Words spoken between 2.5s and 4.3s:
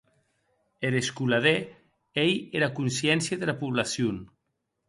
era consciéncia dera poblacion.